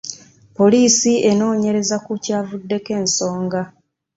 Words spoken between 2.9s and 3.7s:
ensonga.